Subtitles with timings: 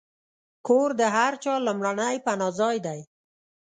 [0.67, 2.99] کور د هر چا لومړنی پناهځای دی.